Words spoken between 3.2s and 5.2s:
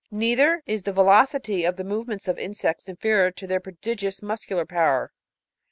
to their prodigious muscular power.